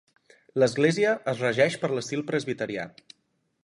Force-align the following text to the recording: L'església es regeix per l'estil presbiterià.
L'església 0.63 1.13
es 1.33 1.45
regeix 1.45 1.79
per 1.85 1.93
l'estil 1.95 2.27
presbiterià. 2.33 2.89